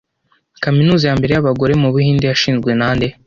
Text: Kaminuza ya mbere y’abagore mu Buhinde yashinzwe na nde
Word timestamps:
Kaminuza 0.63 1.03
ya 1.07 1.15
mbere 1.19 1.31
y’abagore 1.33 1.73
mu 1.81 1.89
Buhinde 1.93 2.25
yashinzwe 2.27 2.71
na 2.79 2.89
nde 2.95 3.07